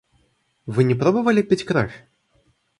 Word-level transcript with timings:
Вы 0.65 0.85
не 0.85 0.95
пробовали 0.95 1.43
пить 1.43 1.63
кровь? 1.63 1.93